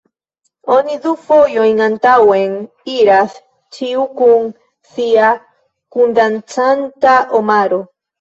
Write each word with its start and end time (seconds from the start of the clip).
Oni 0.75 0.93
du 1.01 1.09
fojojn 1.25 1.81
antaŭen 1.87 2.55
iras, 2.93 3.35
ĉiu 3.77 4.05
kun 4.21 4.47
sia 4.95 5.27
kundancanta 5.97 7.13
omaro. 7.43 7.79